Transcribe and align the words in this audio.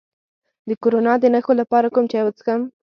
د 0.67 0.69
کرونا 0.81 1.13
د 1.19 1.25
نښو 1.33 1.53
لپاره 1.61 1.87
کوم 1.93 2.05
چای 2.11 2.23
وڅښم؟ 2.23 2.61